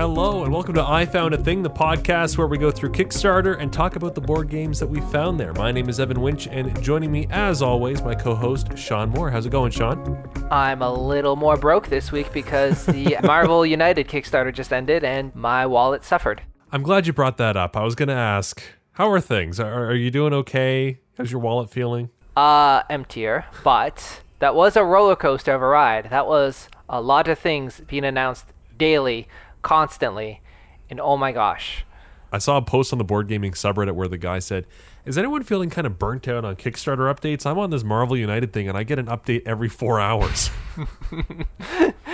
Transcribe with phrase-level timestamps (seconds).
[0.00, 3.60] Hello, and welcome to I Found a Thing, the podcast where we go through Kickstarter
[3.60, 5.52] and talk about the board games that we found there.
[5.52, 9.30] My name is Evan Winch, and joining me, as always, my co host, Sean Moore.
[9.30, 10.26] How's it going, Sean?
[10.50, 15.34] I'm a little more broke this week because the Marvel United Kickstarter just ended and
[15.34, 16.40] my wallet suffered.
[16.72, 17.76] I'm glad you brought that up.
[17.76, 18.62] I was going to ask,
[18.92, 19.60] how are things?
[19.60, 21.00] Are, are you doing okay?
[21.18, 22.08] How's your wallet feeling?
[22.34, 26.08] Uh, emptier, but that was a roller coaster of a ride.
[26.08, 28.46] That was a lot of things being announced
[28.78, 29.28] daily
[29.62, 30.40] constantly.
[30.88, 31.84] And oh my gosh.
[32.32, 34.66] I saw a post on the board gaming subreddit where the guy said,
[35.04, 37.44] Is anyone feeling kind of burnt out on Kickstarter updates?
[37.44, 40.50] I'm on this Marvel United thing and I get an update every four hours.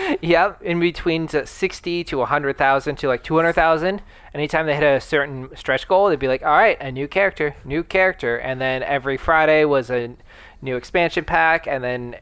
[0.23, 4.03] yep, in between 60 to 100,000 to like 200,000.
[4.35, 7.55] Anytime they hit a certain stretch goal, they'd be like, all right, a new character,
[7.65, 8.37] new character.
[8.39, 10.17] And then every Friday was a
[10.63, 11.67] new expansion pack.
[11.67, 12.17] And then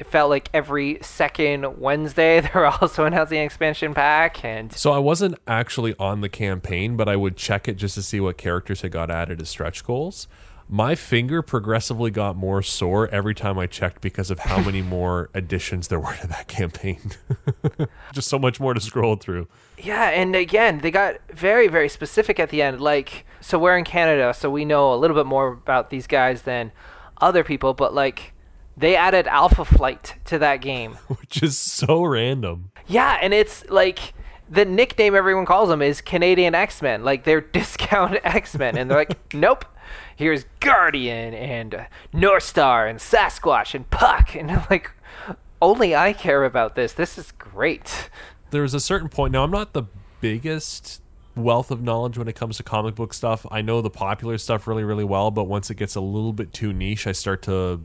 [0.00, 4.90] it felt like every second Wednesday they were also announcing an expansion pack and So
[4.90, 8.38] I wasn't actually on the campaign, but I would check it just to see what
[8.38, 10.26] characters had got added as stretch goals.
[10.72, 15.28] My finger progressively got more sore every time I checked because of how many more
[15.34, 17.00] additions there were to that campaign.
[18.12, 19.48] just so much more to scroll through.
[19.76, 22.80] Yeah, and again, they got very, very specific at the end.
[22.80, 26.42] Like, so we're in Canada, so we know a little bit more about these guys
[26.42, 26.70] than
[27.20, 28.32] other people, but like,
[28.80, 32.72] they added Alpha Flight to that game, which is so random.
[32.86, 34.14] Yeah, and it's like
[34.48, 37.04] the nickname everyone calls them is Canadian X Men.
[37.04, 39.64] Like they're discount X Men, and they're like, nope.
[40.16, 44.90] Here's Guardian and North Star and Sasquatch and Puck, and I'm like,
[45.62, 46.92] only I care about this.
[46.92, 48.10] This is great.
[48.50, 49.44] There's a certain point now.
[49.44, 49.84] I'm not the
[50.20, 51.00] biggest
[51.34, 53.46] wealth of knowledge when it comes to comic book stuff.
[53.50, 56.52] I know the popular stuff really, really well, but once it gets a little bit
[56.52, 57.80] too niche, I start to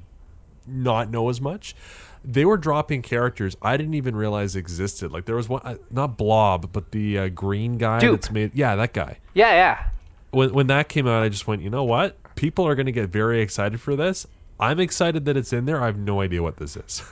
[0.68, 1.76] not know as much.
[2.24, 5.12] They were dropping characters I didn't even realize existed.
[5.12, 8.12] Like there was one, uh, not Blob, but the uh, green guy Doop.
[8.12, 8.56] that's made.
[8.56, 9.20] Yeah, that guy.
[9.34, 9.88] Yeah, yeah.
[10.32, 12.18] When when that came out, I just went, you know what?
[12.36, 14.26] People are going to get very excited for this.
[14.60, 15.82] I'm excited that it's in there.
[15.82, 17.04] I have no idea what this is.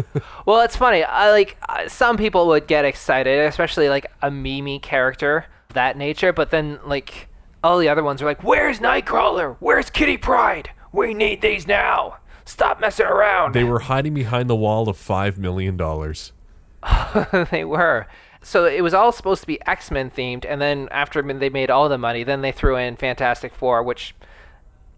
[0.46, 1.04] well, it's funny.
[1.04, 6.32] I like uh, some people would get excited, especially like a Mimi character that nature.
[6.32, 7.28] But then like
[7.62, 9.56] all the other ones are like, "Where's Nightcrawler?
[9.60, 10.70] Where's Kitty Pryde?
[10.92, 12.18] We need these now."
[12.48, 13.54] Stop messing around.
[13.54, 15.76] They were hiding behind the wall of $5 million.
[17.50, 18.06] they were.
[18.40, 21.68] So it was all supposed to be X Men themed, and then after they made
[21.68, 24.14] all the money, then they threw in Fantastic Four, which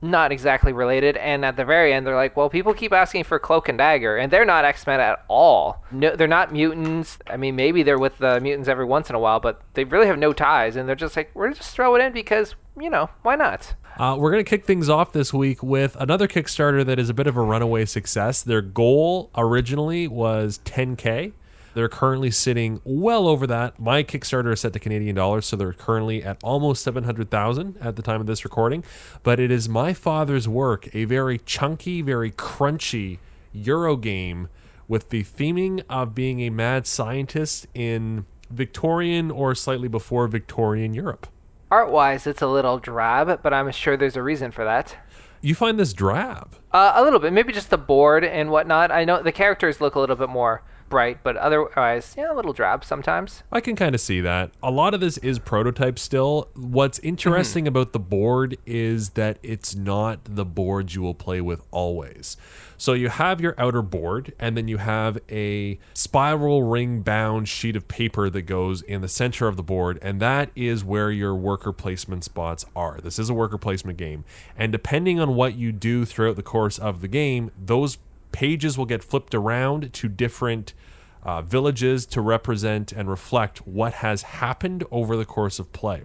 [0.03, 1.17] not exactly related.
[1.17, 4.17] And at the very end, they're like, "Well, people keep asking for Cloak and Dagger,
[4.17, 5.85] and they're not X Men at all.
[5.91, 7.19] No, they're not mutants.
[7.27, 10.07] I mean, maybe they're with the mutants every once in a while, but they really
[10.07, 10.77] have no ties.
[10.77, 14.17] And they're just like, we're just throw it in because you know why not." Uh,
[14.17, 17.27] we're going to kick things off this week with another Kickstarter that is a bit
[17.27, 18.43] of a runaway success.
[18.43, 21.33] Their goal originally was 10K.
[21.75, 23.79] They're currently sitting well over that.
[23.79, 28.03] My Kickstarter is set to Canadian dollars, so they're currently at almost 700,000 at the
[28.03, 28.83] time of this recording.
[29.23, 33.19] But it is my father's work, a very chunky, very crunchy
[33.53, 34.49] Euro game
[34.89, 41.29] with the theming of being a mad scientist in Victorian or slightly before Victorian Europe.
[41.71, 44.97] Art wise, it's a little drab, but I'm sure there's a reason for that.
[45.41, 46.57] You find this drab?
[46.73, 47.33] Uh, a little bit.
[47.33, 48.91] Maybe just the board and whatnot.
[48.91, 52.53] I know the characters look a little bit more bright, but otherwise, yeah, a little
[52.53, 53.43] drab sometimes.
[53.51, 54.51] I can kind of see that.
[54.63, 56.49] A lot of this is prototype still.
[56.55, 57.69] What's interesting mm-hmm.
[57.69, 62.37] about the board is that it's not the board you will play with always.
[62.77, 67.77] So you have your outer board, and then you have a spiral ring bound sheet
[67.77, 71.35] of paper that goes in the center of the board, and that is where your
[71.35, 72.99] worker placement spots are.
[73.03, 74.25] This is a worker placement game,
[74.57, 77.99] and depending on what you do throughout the course of the game, those
[78.33, 80.75] pages will get flipped around to different
[81.23, 86.03] uh, villages to represent and reflect what has happened over the course of play.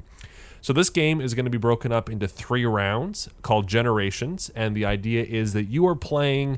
[0.62, 4.76] So this game is going to be broken up into three rounds called Generations, and
[4.76, 6.58] the idea is that you are playing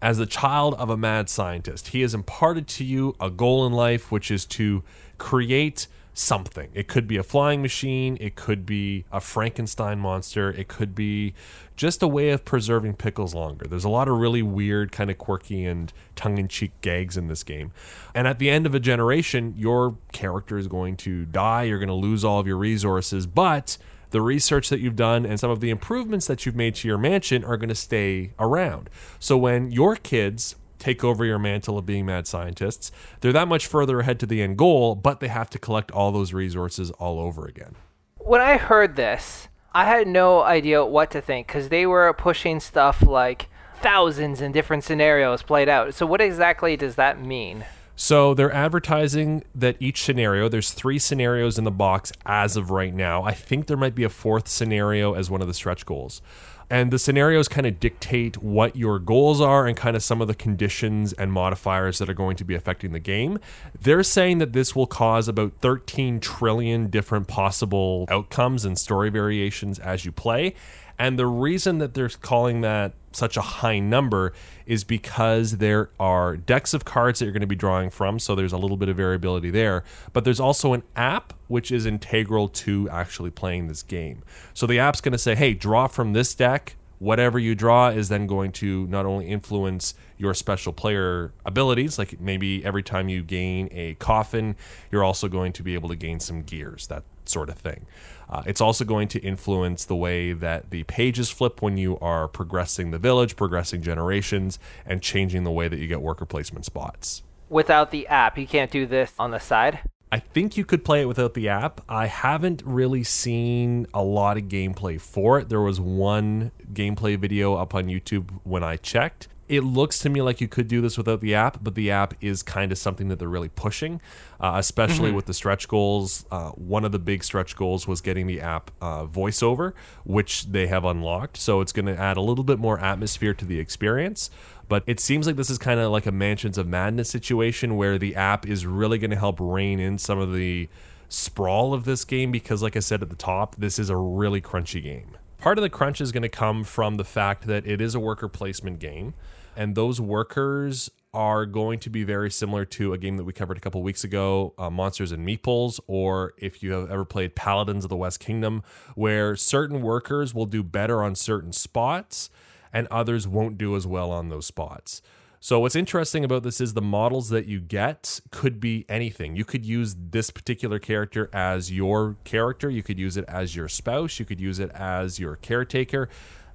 [0.00, 1.88] as the child of a mad scientist.
[1.88, 4.82] He has imparted to you a goal in life, which is to
[5.18, 6.68] create something.
[6.74, 11.34] It could be a flying machine, it could be a Frankenstein monster, it could be
[11.74, 13.66] just a way of preserving pickles longer.
[13.66, 17.28] There's a lot of really weird, kind of quirky and tongue in cheek gags in
[17.28, 17.72] this game.
[18.14, 21.88] And at the end of a generation, your character is going to die, you're going
[21.88, 23.78] to lose all of your resources, but
[24.10, 26.98] the research that you've done and some of the improvements that you've made to your
[26.98, 28.90] mansion are going to stay around.
[29.18, 32.90] So when your kids take over your mantle of being mad scientists.
[33.20, 36.10] They're that much further ahead to the end goal, but they have to collect all
[36.10, 37.76] those resources all over again.
[38.18, 42.60] When I heard this, I had no idea what to think because they were pushing
[42.60, 43.48] stuff like
[43.80, 45.94] thousands in different scenarios played out.
[45.94, 47.64] So, what exactly does that mean?
[47.94, 52.92] So they're advertising that each scenario, there's three scenarios in the box as of right
[52.92, 53.22] now.
[53.22, 56.22] I think there might be a fourth scenario as one of the stretch goals.
[56.72, 60.26] And the scenarios kind of dictate what your goals are and kind of some of
[60.26, 63.38] the conditions and modifiers that are going to be affecting the game.
[63.78, 69.78] They're saying that this will cause about 13 trillion different possible outcomes and story variations
[69.80, 70.54] as you play.
[71.02, 74.32] And the reason that they're calling that such a high number
[74.66, 78.20] is because there are decks of cards that you're going to be drawing from.
[78.20, 79.82] So there's a little bit of variability there.
[80.12, 84.22] But there's also an app which is integral to actually playing this game.
[84.54, 86.76] So the app's going to say, hey, draw from this deck.
[87.00, 92.20] Whatever you draw is then going to not only influence your special player abilities, like
[92.20, 94.54] maybe every time you gain a coffin,
[94.92, 97.86] you're also going to be able to gain some gears, that sort of thing.
[98.32, 102.26] Uh, it's also going to influence the way that the pages flip when you are
[102.26, 107.22] progressing the village, progressing generations, and changing the way that you get worker placement spots.
[107.50, 109.80] Without the app, you can't do this on the side.
[110.10, 111.82] I think you could play it without the app.
[111.90, 115.50] I haven't really seen a lot of gameplay for it.
[115.50, 120.22] There was one gameplay video up on YouTube when I checked, it looks to me
[120.22, 123.08] like you could do this without the app, but the app is kind of something
[123.08, 124.00] that they're really pushing,
[124.40, 125.16] uh, especially mm-hmm.
[125.16, 126.24] with the stretch goals.
[126.30, 129.72] Uh, one of the big stretch goals was getting the app uh, voiceover,
[130.04, 131.36] which they have unlocked.
[131.36, 134.30] So it's going to add a little bit more atmosphere to the experience.
[134.68, 137.98] But it seems like this is kind of like a Mansions of Madness situation where
[137.98, 140.68] the app is really going to help rein in some of the
[141.08, 144.40] sprawl of this game because, like I said at the top, this is a really
[144.40, 145.16] crunchy game.
[145.36, 148.00] Part of the crunch is going to come from the fact that it is a
[148.00, 149.12] worker placement game
[149.56, 153.58] and those workers are going to be very similar to a game that we covered
[153.58, 157.84] a couple weeks ago, uh, Monsters and Meeples, or if you have ever played Paladins
[157.84, 158.62] of the West Kingdom,
[158.94, 162.30] where certain workers will do better on certain spots
[162.72, 165.02] and others won't do as well on those spots.
[165.38, 169.34] So, what's interesting about this is the models that you get could be anything.
[169.34, 173.68] You could use this particular character as your character, you could use it as your
[173.68, 176.08] spouse, you could use it as your caretaker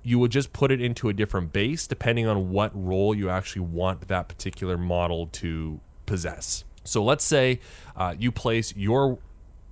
[0.07, 3.61] you would just put it into a different base depending on what role you actually
[3.61, 6.63] want that particular model to possess.
[6.85, 7.59] So let's say
[7.93, 9.19] uh, you place your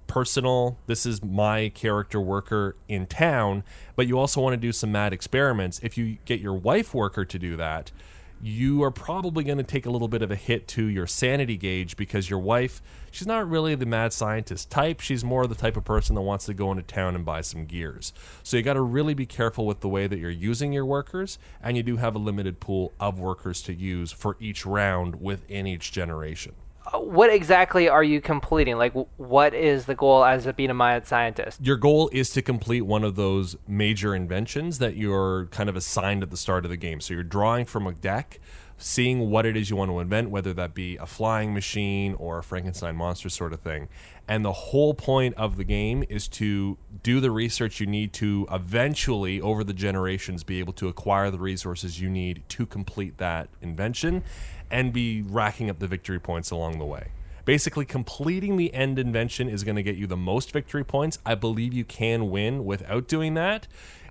[0.08, 3.64] personal, this is my character worker in town,
[3.96, 5.80] but you also want to do some mad experiments.
[5.82, 7.94] If you get your wife worker to do that,
[8.42, 11.58] you are probably going to take a little bit of a hit to your sanity
[11.58, 15.00] gauge because your wife, she's not really the mad scientist type.
[15.00, 17.66] She's more the type of person that wants to go into town and buy some
[17.66, 18.14] gears.
[18.44, 21.40] So you got to really be careful with the way that you're using your workers,
[21.62, 25.68] and you do have a limited pool of workers to use for each round within
[25.68, 26.54] each generation
[26.86, 28.78] Uh, what exactly are you completing?
[28.78, 31.60] Like, what is the goal as a a scientist?
[31.62, 36.22] Your goal is to complete one of those major inventions that you're kind of assigned
[36.22, 37.02] at the start of the game.
[37.02, 38.40] So you're drawing from a deck,
[38.78, 42.38] seeing what it is you want to invent, whether that be a flying machine or
[42.38, 43.88] a Frankenstein monster sort of thing.
[44.28, 48.48] And the whole point of the game is to do the research you need to
[48.52, 53.50] eventually, over the generations, be able to acquire the resources you need to complete that
[53.62, 54.24] invention
[54.69, 57.09] and be racking up the victory points along the way.
[57.45, 61.19] Basically, completing the end invention is going to get you the most victory points.
[61.25, 63.67] I believe you can win without doing that.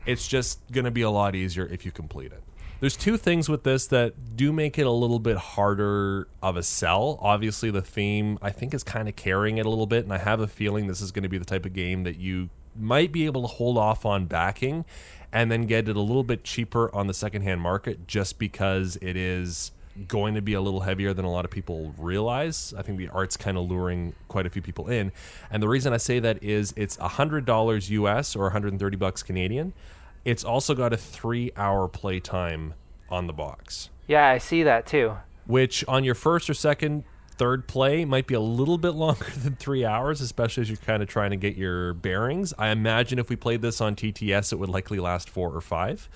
[0.07, 2.43] It's just going to be a lot easier if you complete it.
[2.81, 6.63] There's two things with this that do make it a little bit harder of a
[6.63, 7.19] sell.
[7.23, 10.19] Obviously, the theme I think is kind of carrying it a little bit, and I
[10.19, 13.11] have a feeling this is going to be the type of game that you might
[13.11, 14.85] be able to hold off on backing
[15.33, 19.17] and then get it a little bit cheaper on the secondhand market just because it
[19.17, 19.73] is
[20.09, 22.75] going to be a little heavier than a lot of people realize.
[22.77, 25.13] I think the art's kind of luring quite a few people in.
[25.51, 29.73] And the reason I say that is it's $100 US or 130 bucks Canadian.
[30.25, 32.75] It's also got a 3-hour play time
[33.09, 33.91] on the box.
[34.07, 35.17] Yeah, I see that too.
[35.47, 37.05] Which on your first or second
[37.37, 41.03] third play might be a little bit longer than three hours, especially as you're kind
[41.03, 42.55] of trying to get your bearings.
[42.59, 46.09] I imagine if we played this on TTS, it would likely last four or five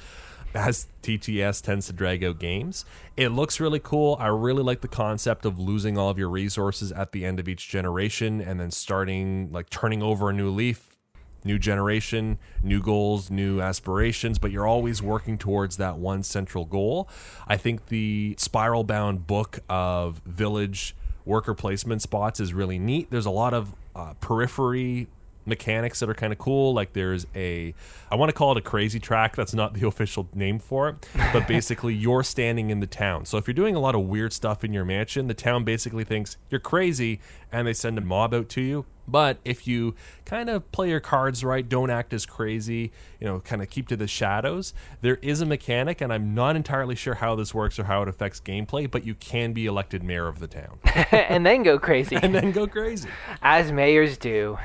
[0.55, 2.85] as TTS tends to drag out games.
[3.17, 4.17] It looks really cool.
[4.19, 7.49] I really like the concept of losing all of your resources at the end of
[7.49, 10.97] each generation and then starting, like turning over a new leaf,
[11.45, 17.09] new generation, new goals, new aspirations, but you're always working towards that one central goal.
[17.47, 23.11] I think the spiral bound book of village worker placement spots is really neat.
[23.11, 25.09] There's a lot of uh, periphery
[25.49, 26.75] mechanics that are kind of cool.
[26.75, 27.75] Like there's a,
[28.11, 29.35] I want to call it a crazy track.
[29.35, 33.25] That's not the official name for it, but basically you're standing in the town.
[33.25, 36.05] So if you're doing a lot of weird stuff in your mansion, the town basically
[36.05, 38.85] thinks you're crazy and they send a mob out to you.
[39.09, 39.95] But if you
[40.27, 43.89] kind of play your cards right, don't act as crazy, you know, kind of keep
[43.89, 47.79] to the shadows, there is a mechanic, and I'm not entirely sure how this works
[47.79, 50.79] or how it affects gameplay, but you can be elected mayor of the town.
[51.11, 52.17] and then go crazy.
[52.17, 53.09] and then go crazy.
[53.41, 54.59] As mayors do.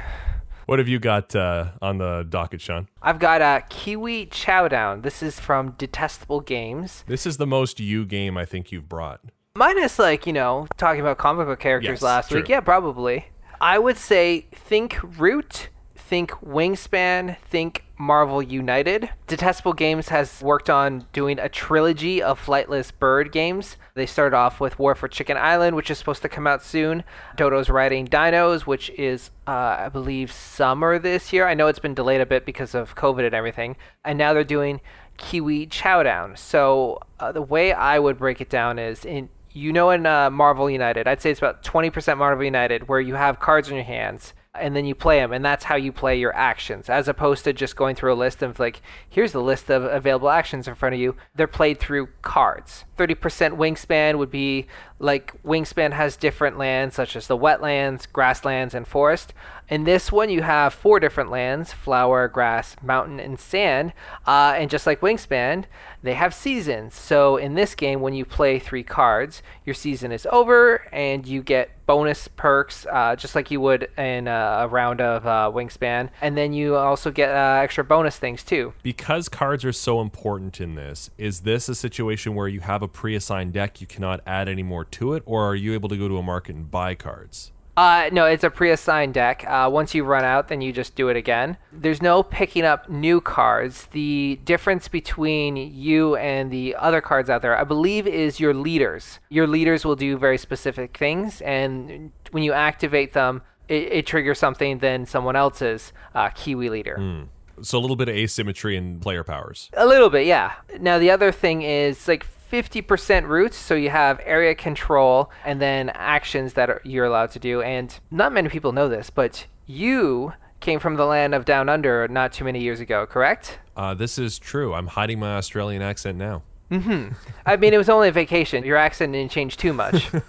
[0.65, 2.87] What have you got uh, on the docket, Sean?
[3.01, 5.01] I've got a uh, Kiwi Chowdown.
[5.03, 7.03] This is from Detestable Games.
[7.05, 9.19] This is the most you game I think you've brought.
[9.55, 12.39] Minus, like, you know, talking about comic book characters Yes, last true.
[12.39, 12.49] week.
[12.49, 13.25] Yeah, probably.
[13.59, 15.69] I would say think Root,
[16.07, 19.09] think Wingspan, think Marvel United.
[19.27, 23.77] Detestable Games has worked on doing a trilogy of flightless bird games.
[23.95, 27.03] They started off with War for Chicken Island, which is supposed to come out soon.
[27.37, 31.47] Dodo's Riding Dinos, which is, uh, I believe, summer this year.
[31.47, 33.77] I know it's been delayed a bit because of COVID and everything.
[34.03, 34.81] And now they're doing
[35.17, 36.37] Kiwi Chowdown.
[36.37, 40.29] So uh, the way I would break it down is in you know in uh,
[40.29, 43.85] Marvel United, I'd say it's about 20% Marvel United, where you have cards in your
[43.85, 47.43] hands and then you play them, and that's how you play your actions, as opposed
[47.43, 50.75] to just going through a list of like, here's the list of available actions in
[50.75, 51.15] front of you.
[51.35, 52.85] They're played through cards.
[52.97, 54.67] 30% Wingspan would be
[54.99, 59.33] like Wingspan has different lands, such as the wetlands, grasslands, and forest.
[59.69, 63.93] In this one, you have four different lands flower, grass, mountain, and sand.
[64.25, 65.65] Uh, and just like Wingspan,
[66.03, 66.95] they have seasons.
[66.95, 71.41] So in this game, when you play three cards, your season is over and you
[71.41, 76.09] get bonus perks, uh, just like you would in uh, a round of uh, Wingspan.
[76.21, 78.73] And then you also get uh, extra bonus things too.
[78.83, 82.87] Because cards are so important in this, is this a situation where you have a
[82.87, 85.97] pre assigned deck, you cannot add any more to it, or are you able to
[85.97, 87.51] go to a market and buy cards?
[87.75, 89.43] Uh, no, it's a pre-assigned deck.
[89.47, 91.57] Uh, once you run out, then you just do it again.
[91.71, 93.87] There's no picking up new cards.
[93.91, 99.19] The difference between you and the other cards out there, I believe, is your leaders.
[99.29, 104.37] Your leaders will do very specific things, and when you activate them, it, it triggers
[104.37, 107.25] something than someone else's uh, Kiwi leader.
[107.61, 109.71] So a little bit of asymmetry in player powers.
[109.73, 110.53] A little bit, yeah.
[110.79, 115.89] Now the other thing is like 50% roots, so you have area control and then
[115.89, 117.63] actions that are, you're allowed to do.
[117.63, 122.07] And not many people know this, but you came from the land of Down Under
[122.07, 123.57] not too many years ago, correct?
[123.75, 124.75] Uh, this is true.
[124.75, 126.43] I'm hiding my Australian accent now.
[126.69, 127.13] Mm-hmm.
[127.43, 128.63] I mean, it was only a vacation.
[128.63, 130.11] Your accent didn't change too much.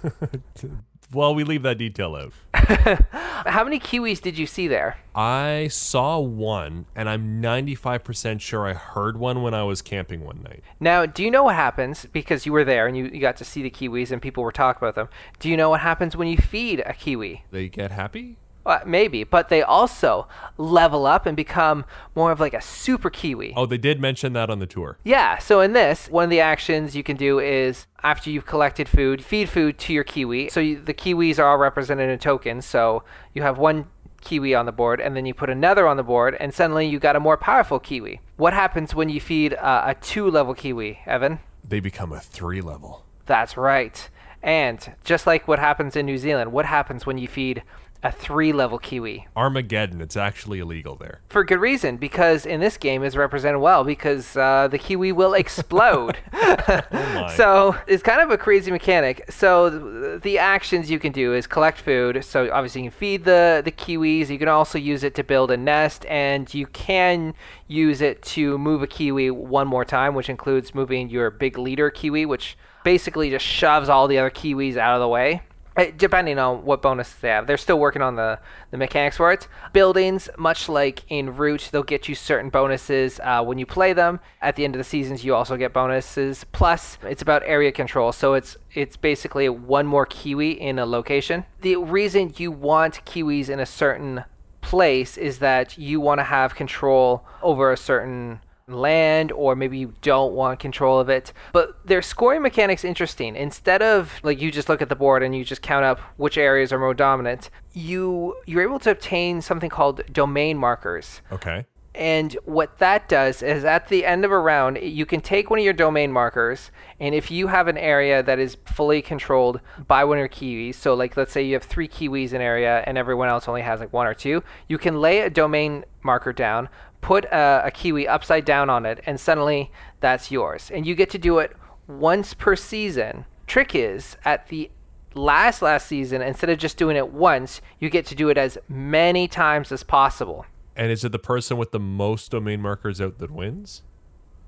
[1.13, 2.33] Well, we leave that detail out.
[2.55, 4.97] How many Kiwis did you see there?
[5.13, 10.41] I saw one, and I'm 95% sure I heard one when I was camping one
[10.43, 10.63] night.
[10.79, 13.45] Now, do you know what happens because you were there and you, you got to
[13.45, 15.09] see the Kiwis and people were talking about them?
[15.39, 17.43] Do you know what happens when you feed a Kiwi?
[17.51, 18.37] They get happy?
[18.65, 23.53] Uh, maybe, but they also level up and become more of like a super Kiwi.
[23.55, 24.97] Oh, they did mention that on the tour.
[25.03, 28.89] Yeah, so in this, one of the actions you can do is after you've collected
[28.89, 30.49] food, feed food to your Kiwi.
[30.49, 32.65] So you, the Kiwis are all represented in tokens.
[32.65, 33.03] So
[33.33, 33.85] you have one
[34.21, 36.97] Kiwi on the board, and then you put another on the board, and suddenly you
[36.97, 38.19] got a more powerful Kiwi.
[38.37, 41.39] What happens when you feed uh, a two level Kiwi, Evan?
[41.63, 43.05] They become a three level.
[43.27, 44.09] That's right.
[44.41, 47.63] And just like what happens in New Zealand, what happens when you feed
[48.05, 49.27] a three level Kiwi?
[49.35, 51.21] Armageddon, it's actually illegal there.
[51.27, 55.33] For good reason, because in this game is represented well, because uh, the Kiwi will
[55.43, 56.19] explode.
[56.31, 57.33] my.
[57.35, 59.25] so it's kind of a crazy mechanic.
[59.31, 62.23] So th- the actions you can do is collect food.
[62.23, 64.29] So obviously you can feed the the Kiwis.
[64.29, 67.33] You can also use it to build a nest, and you can
[67.67, 71.89] use it to move a Kiwi one more time, which includes moving your big leader
[71.89, 75.41] Kiwi, which basically just shoves all the other Kiwis out of the way.
[75.75, 78.39] Uh, Depending on what bonuses they have, they're still working on the,
[78.71, 79.47] the mechanics for it.
[79.73, 84.19] Buildings, much like in Root, they'll get you certain bonuses uh, when you play them.
[84.41, 86.45] At the end of the seasons, you also get bonuses.
[86.51, 91.45] Plus, it's about area control, so it's it's basically one more Kiwi in a location.
[91.61, 94.25] The reason you want Kiwis in a certain
[94.61, 99.93] place is that you want to have control over a certain land or maybe you
[100.01, 101.31] don't want control of it.
[101.53, 103.35] But their scoring mechanics interesting.
[103.35, 106.37] Instead of like you just look at the board and you just count up which
[106.37, 111.21] areas are more dominant you you're able to obtain something called domain markers.
[111.31, 111.65] Okay.
[111.93, 115.59] and what that does is at the end of a round, you can take one
[115.59, 120.03] of your domain markers, and if you have an area that is fully controlled by
[120.03, 122.83] one of your Kiwis, so like let's say you have three Kiwis in an area
[122.87, 126.33] and everyone else only has like one or two, you can lay a domain marker
[126.33, 126.69] down,
[127.05, 130.71] put a, a Kiwi upside down on it, and suddenly that's yours.
[130.73, 131.55] And you get to do it
[131.87, 133.25] once per season.
[133.45, 134.71] Trick is, at the
[135.13, 138.57] last last season, instead of just doing it once, you get to do it as
[138.67, 140.47] many times as possible.
[140.75, 143.83] And is it the person with the most domain markers out that wins?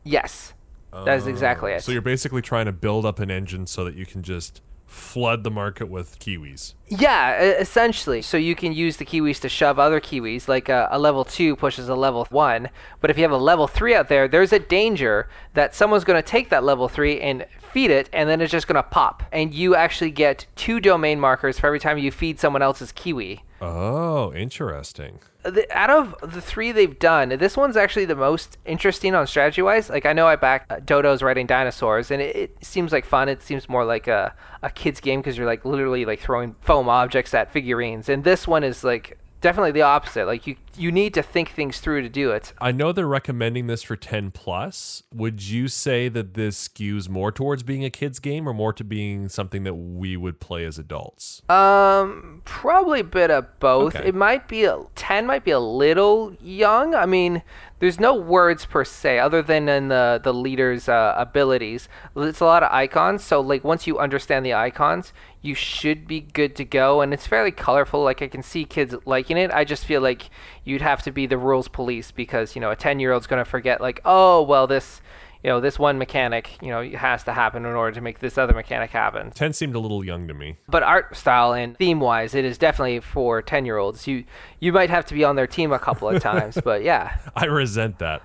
[0.04, 0.56] Yes,
[0.92, 1.76] that is exactly oh.
[1.76, 1.84] it.
[1.84, 5.44] So you're basically trying to build up an engine so that you can just flood
[5.44, 6.74] the market with kiwis.
[6.88, 8.22] Yeah, essentially.
[8.22, 11.56] So you can use the kiwis to shove other kiwis, like a, a level two
[11.58, 12.70] pushes a level one.
[13.02, 16.22] But if you have a level three out there, there's a danger that someone's going
[16.22, 19.24] to take that level three and feed it, and then it's just going to pop.
[19.32, 23.44] And you actually get two domain markers for every time you feed someone else's kiwi.
[23.62, 25.20] Oh, interesting.
[25.44, 29.62] the, out of the three they've done, this one's actually the most interesting on strategy
[29.62, 29.90] wise.
[29.90, 33.30] Like I know I back uh, Dodo's Riding dinosaurs, and it, it seems like fun.
[33.30, 36.90] It seems more like a a kids game because you're like literally like throwing foam
[36.90, 40.26] objects at figurines, and this one is like definitely the opposite.
[40.26, 42.54] Like you you need to think things through to do it.
[42.62, 45.04] I know they're recommending this for 10 plus.
[45.12, 48.84] Would you say that this skews more towards being a kids game or more to
[48.84, 51.42] being something that we would play as adults?
[51.50, 53.96] Um, probably a bit of both.
[53.96, 54.10] Okay.
[54.10, 56.94] It might be a ten, might be a little young.
[56.94, 57.42] I mean,
[57.80, 61.88] there's no words per se, other than in the the leader's uh, abilities.
[62.16, 63.24] It's a lot of icons.
[63.24, 67.02] So like once you understand the icons, you should be good to go.
[67.02, 68.04] And it's fairly colorful.
[68.04, 69.52] Like I can see kids liking it.
[69.52, 70.30] I just feel like
[70.64, 73.46] you'd have to be the rules police because you know a ten year old's gonna
[73.46, 75.02] forget like oh well this.
[75.48, 78.38] You know, this one mechanic, you know, has to happen in order to make this
[78.38, 79.32] other mechanic happen.
[79.32, 80.58] 10 seemed a little young to me.
[80.68, 84.08] But art style and theme wise, it is definitely for ten year olds.
[84.08, 84.26] You
[84.60, 87.18] you might have to be on their team a couple of times, but yeah.
[87.34, 88.24] I resent that.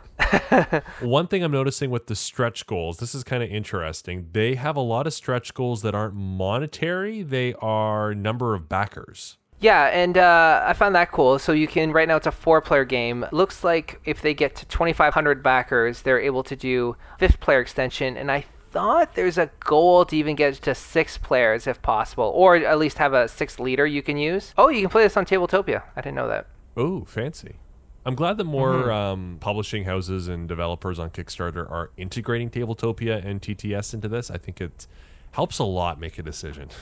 [1.01, 4.27] One thing I'm noticing with the stretch goals, this is kind of interesting.
[4.33, 9.39] They have a lot of stretch goals that aren't monetary, they are number of backers.
[9.63, 11.39] Yeah, and uh, I found that cool.
[11.39, 13.25] So you can right now it's a four-player game.
[13.31, 18.17] Looks like if they get to 2,500 backers, they're able to do fifth-player extension.
[18.17, 22.57] And I thought there's a goal to even get to six players if possible, or
[22.57, 24.53] at least have a sixth leader you can use.
[24.59, 25.83] Oh, you can play this on Tabletopia.
[25.95, 26.49] I didn't know that.
[26.77, 27.57] Oh, fancy.
[28.05, 33.41] I'm glad that more um, publishing houses and developers on Kickstarter are integrating Tabletopia and
[33.41, 34.29] TTS into this.
[34.29, 34.89] I think it
[35.33, 36.71] helps a lot make a decision.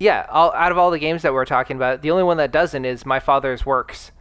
[0.00, 2.50] Yeah, all, out of all the games that we're talking about, the only one that
[2.50, 4.12] doesn't is My Father's Works.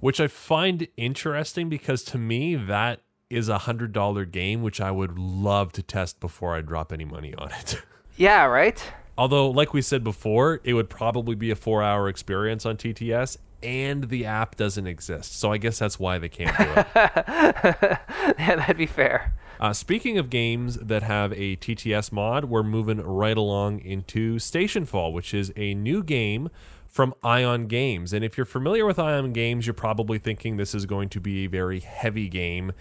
[0.00, 5.16] Which I find interesting because to me, that is a $100 game, which I would
[5.16, 7.80] love to test before I drop any money on it.
[8.18, 8.92] Yeah, right.
[9.16, 13.38] Although, like we said before, it would probably be a four hour experience on TTS,
[13.62, 15.38] and the app doesn't exist.
[15.40, 16.86] So I guess that's why they can't do it.
[16.94, 19.34] yeah, that'd be fair.
[19.62, 25.12] Uh, speaking of games that have a TTS mod, we're moving right along into Stationfall,
[25.12, 26.50] which is a new game
[26.88, 28.12] from Ion Games.
[28.12, 31.44] And if you're familiar with Ion Games, you're probably thinking this is going to be
[31.44, 32.72] a very heavy game.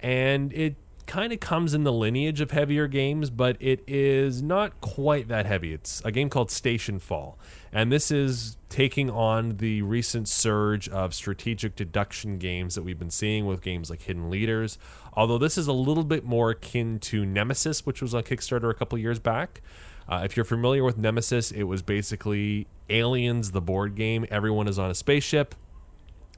[0.00, 0.74] And it
[1.06, 5.46] kind of comes in the lineage of heavier games, but it is not quite that
[5.46, 5.72] heavy.
[5.72, 7.38] It's a game called Station Fall,
[7.72, 13.10] And this is taking on the recent surge of strategic deduction games that we've been
[13.10, 14.78] seeing with games like Hidden Leaders.
[15.14, 18.74] Although this is a little bit more akin to Nemesis, which was on Kickstarter a
[18.74, 19.60] couple years back.
[20.08, 24.26] Uh, if you're familiar with Nemesis, it was basically Aliens, the board game.
[24.30, 25.54] Everyone is on a spaceship.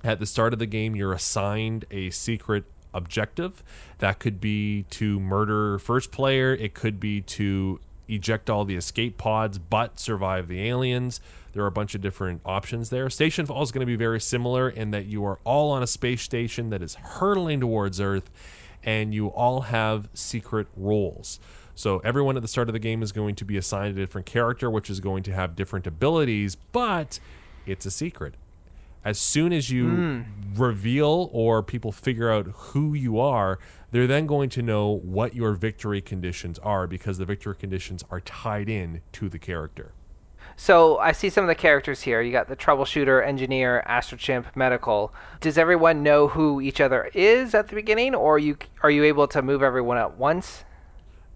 [0.04, 2.64] At the start of the game, you're assigned a secret
[2.96, 3.62] objective.
[3.98, 9.18] That could be to murder first player, it could be to eject all the escape
[9.18, 11.20] pods but survive the aliens.
[11.52, 13.08] There are a bunch of different options there.
[13.10, 15.86] Station Fall is going to be very similar in that you are all on a
[15.86, 18.30] space station that is hurtling towards Earth
[18.84, 21.40] and you all have secret roles.
[21.74, 24.26] So everyone at the start of the game is going to be assigned a different
[24.26, 27.18] character, which is going to have different abilities, but
[27.66, 28.34] it's a secret.
[29.06, 30.22] As soon as you hmm.
[30.56, 33.60] reveal or people figure out who you are,
[33.92, 38.20] they're then going to know what your victory conditions are because the victory conditions are
[38.20, 39.92] tied in to the character.
[40.56, 42.20] So I see some of the characters here.
[42.20, 45.14] You got the troubleshooter, engineer, astrochimp, medical.
[45.40, 49.28] Does everyone know who each other is at the beginning, or you are you able
[49.28, 50.64] to move everyone at once?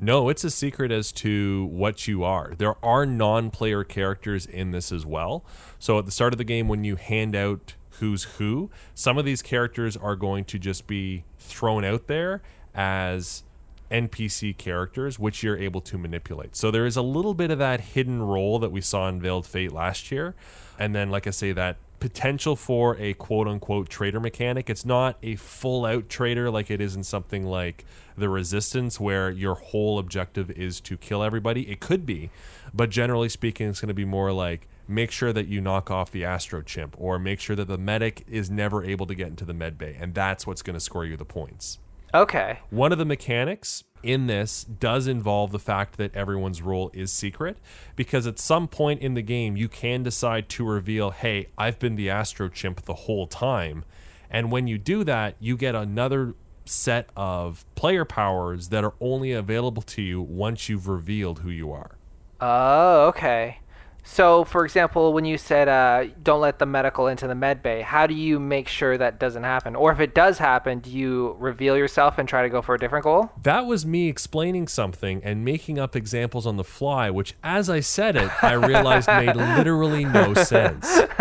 [0.03, 2.55] No, it's a secret as to what you are.
[2.57, 5.45] There are non player characters in this as well.
[5.79, 9.27] So at the start of the game, when you hand out who's who, some of
[9.27, 12.41] these characters are going to just be thrown out there
[12.75, 13.45] as
[13.91, 16.57] NPC characters, which you're able to manipulate.
[16.57, 19.47] So there is a little bit of that hidden role that we saw in Veiled
[19.47, 20.35] Fate last year.
[20.79, 24.69] And then, like I say, that potential for a quote unquote trader mechanic.
[24.69, 27.85] It's not a full out trader like it is in something like
[28.17, 31.71] The Resistance, where your whole objective is to kill everybody.
[31.71, 32.31] It could be,
[32.75, 36.11] but generally speaking, it's going to be more like make sure that you knock off
[36.11, 39.45] the Astro Chimp or make sure that the medic is never able to get into
[39.45, 39.97] the med bay.
[40.01, 41.79] And that's what's going to score you the points.
[42.13, 42.59] Okay.
[42.71, 47.59] One of the mechanics in this does involve the fact that everyone's role is secret
[47.97, 51.97] because at some point in the game you can decide to reveal, "Hey, I've been
[51.97, 53.85] the Astro Chimp the whole time."
[54.31, 56.35] And when you do that, you get another
[56.65, 61.73] set of player powers that are only available to you once you've revealed who you
[61.73, 61.97] are.
[62.41, 63.59] Oh, okay.
[64.03, 67.83] So, for example, when you said uh, don't let the medical into the med bay,
[67.83, 69.77] how do you make sure that doesn't happen?
[69.77, 72.79] Or if it does happen, do you reveal yourself and try to go for a
[72.79, 73.31] different goal?
[73.43, 77.81] That was me explaining something and making up examples on the fly, which, as I
[77.81, 80.87] said it, I realized made literally no sense.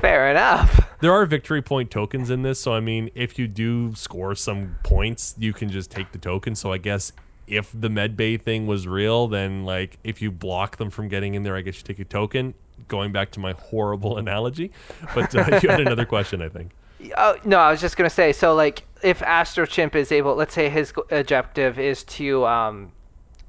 [0.00, 0.88] Fair enough.
[1.00, 4.76] There are victory point tokens in this, so I mean, if you do score some
[4.82, 6.54] points, you can just take the token.
[6.54, 7.12] So I guess
[7.52, 11.34] if the med bay thing was real, then like if you block them from getting
[11.34, 12.54] in there, I guess you take a token.
[12.88, 14.72] Going back to my horrible analogy,
[15.14, 16.72] but uh, you had another question, I think.
[17.16, 18.32] Oh, no, I was just gonna say.
[18.32, 22.92] So, like, if Astro Chimp is able, let's say his objective is to, um,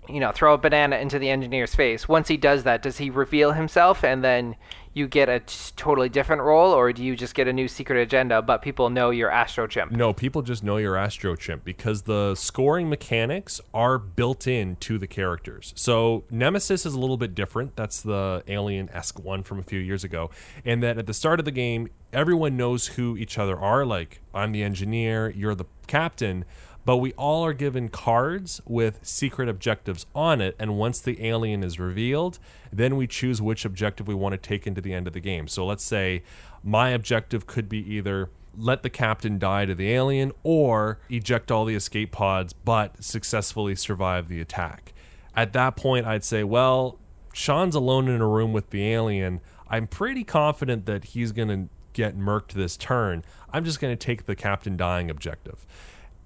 [0.09, 2.07] you know, throw a banana into the engineer's face.
[2.07, 4.55] Once he does that, does he reveal himself and then
[4.93, 7.99] you get a t- totally different role, or do you just get a new secret
[7.99, 9.91] agenda, but people know you're Astro Chimp?
[9.91, 14.97] No, people just know you're Astro Chimp because the scoring mechanics are built in to
[14.97, 15.73] the characters.
[15.75, 17.75] So Nemesis is a little bit different.
[17.75, 20.29] That's the alien esque one from a few years ago.
[20.63, 23.85] And that at the start of the game, everyone knows who each other are.
[23.85, 26.45] Like, I'm the engineer, you're the captain
[26.85, 31.63] but we all are given cards with secret objectives on it and once the alien
[31.63, 32.39] is revealed
[32.77, 35.47] then we choose which objective we want to take into the end of the game.
[35.47, 36.23] So let's say
[36.63, 41.65] my objective could be either let the captain die to the alien or eject all
[41.65, 44.93] the escape pods but successfully survive the attack.
[45.35, 46.99] At that point i'd say well
[47.33, 49.41] sean's alone in a room with the alien.
[49.67, 53.23] I'm pretty confident that he's going to get murked this turn.
[53.51, 55.65] I'm just going to take the captain dying objective.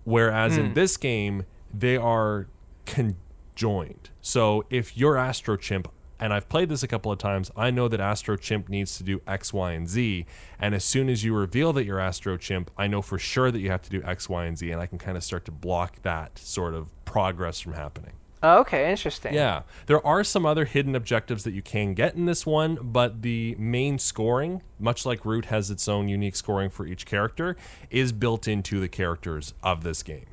[0.03, 0.73] Whereas in hmm.
[0.73, 2.47] this game, they are
[2.85, 4.09] conjoined.
[4.21, 7.87] So if you're Astro Chimp, and I've played this a couple of times, I know
[7.87, 10.25] that Astro Chimp needs to do X, Y, and Z.
[10.59, 13.59] And as soon as you reveal that you're Astro Chimp, I know for sure that
[13.59, 15.51] you have to do X, Y, and Z, and I can kind of start to
[15.51, 18.13] block that sort of progress from happening.
[18.43, 19.33] Oh, okay, interesting.
[19.33, 19.63] Yeah.
[19.87, 23.55] There are some other hidden objectives that you can get in this one, but the
[23.57, 27.55] main scoring, much like Root has its own unique scoring for each character,
[27.89, 30.25] is built into the characters of this game.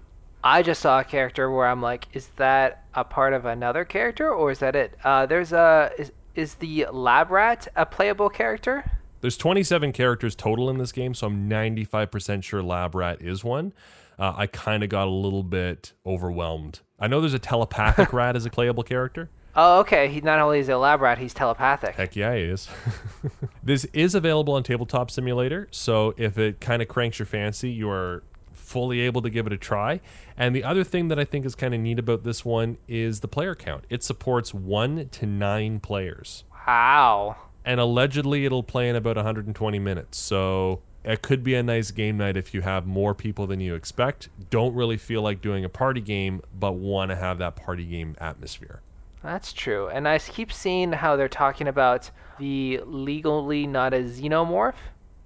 [0.44, 4.30] I just saw a character where I'm like, is that a part of another character
[4.30, 4.94] or is that it?
[5.02, 8.84] Uh, there's a is, is the lab rat a playable character?
[9.22, 13.72] There's 27 characters total in this game, so I'm 95% sure Lab Rat is one.
[14.18, 18.36] Uh, I kind of got a little bit overwhelmed I know there's a telepathic rat
[18.36, 19.30] as a playable character.
[19.56, 20.08] Oh, okay.
[20.08, 21.96] He not only is a lab rat, he's telepathic.
[21.96, 22.68] Heck yeah, he is.
[23.62, 27.88] this is available on Tabletop Simulator, so if it kind of cranks your fancy, you
[27.88, 28.22] are
[28.64, 30.00] fully able to give it a try.
[30.36, 33.20] And the other thing that I think is kind of neat about this one is
[33.20, 33.84] the player count.
[33.90, 36.44] It supports one to nine players.
[36.66, 37.36] Wow.
[37.64, 40.18] And allegedly, it'll play in about 120 minutes.
[40.18, 43.74] So it could be a nice game night if you have more people than you
[43.74, 44.28] expect.
[44.50, 48.16] Don't really feel like doing a party game, but want to have that party game
[48.18, 48.80] atmosphere.
[49.22, 49.88] That's true.
[49.88, 54.74] And I keep seeing how they're talking about the legally not a xenomorph.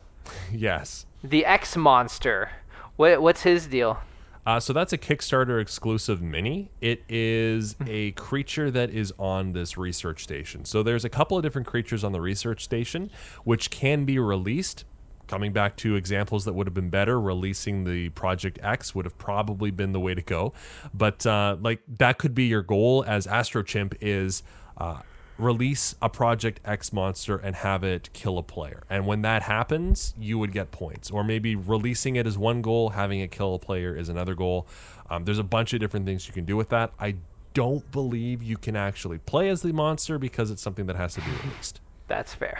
[0.53, 1.07] yes.
[1.23, 2.51] The X monster.
[2.99, 4.01] What, what's his deal?
[4.45, 6.73] Uh, so that's a Kickstarter exclusive mini.
[6.81, 10.65] It is a creature that is on this research station.
[10.65, 13.11] So there's a couple of different creatures on the research station
[13.45, 14.85] which can be released
[15.29, 19.17] coming back to examples that would have been better, releasing the Project X would have
[19.17, 20.53] probably been the way to go.
[20.93, 24.43] But uh, like that could be your goal as Astro Chimp is.
[24.77, 25.03] Uh,
[25.39, 28.83] release a Project X monster and have it kill a player.
[28.91, 31.11] And when that happens, you would get points.
[31.11, 34.67] Or maybe releasing it is one goal, having it kill a player is another goal.
[35.09, 36.93] Um, there's a bunch of different things you can do with that.
[36.99, 37.17] I
[37.55, 41.21] don't believe you can actually play as the monster because it's something that has to
[41.21, 42.59] be released that's fair.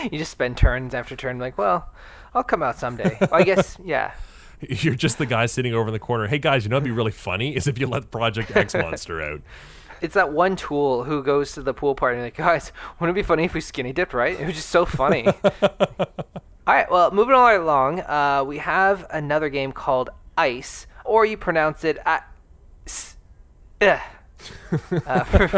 [0.12, 1.88] you just spend turns after turn, like, well,
[2.34, 3.16] I'll come out someday.
[3.20, 4.12] well, I guess, yeah.
[4.60, 6.28] You're just the guy sitting over in the corner.
[6.28, 9.20] Hey guys, you know what'd be really funny is if you let Project X Monster
[9.20, 9.42] out.
[10.00, 13.20] It's that one tool who goes to the pool party and like, guys, wouldn't it
[13.20, 14.38] be funny if we skinny dipped, right?
[14.38, 15.26] It was just so funny.
[16.66, 21.24] All right, well, moving all right along, uh, we have another game called Ice, or
[21.24, 21.96] you pronounce it.
[22.84, 23.16] S-
[23.80, 24.00] uh,
[25.06, 25.48] uh, for,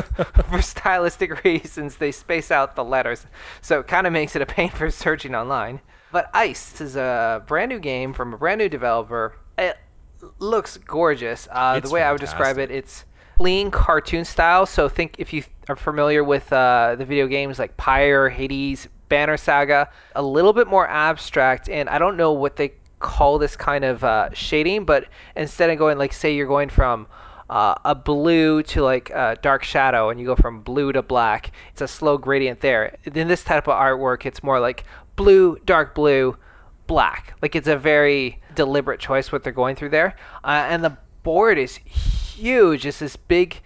[0.42, 3.24] for, stylistic reasons, they space out the letters,
[3.62, 5.80] so it kind of makes it a pain for searching online.
[6.12, 9.34] But Ice is a brand new game from a brand new developer.
[9.56, 9.78] It
[10.38, 11.48] looks gorgeous.
[11.50, 12.02] Uh, the way fantastic.
[12.02, 13.04] I would describe it, it's
[13.38, 14.66] clean cartoon style.
[14.66, 19.36] So think if you are familiar with uh, the video games like Pyre, Hades, Banner
[19.36, 23.84] Saga, a little bit more abstract, and I don't know what they call this kind
[23.84, 27.06] of uh, shading, but instead of going like say you're going from
[27.48, 31.52] uh, a blue to like a dark shadow and you go from blue to black,
[31.70, 32.96] it's a slow gradient there.
[33.04, 34.82] In this type of artwork, it's more like
[35.14, 36.36] blue, dark blue,
[36.88, 37.34] black.
[37.40, 40.16] Like it's a very deliberate choice what they're going through there.
[40.42, 40.98] Uh, and the
[41.28, 42.86] board is huge.
[42.86, 43.60] It's this big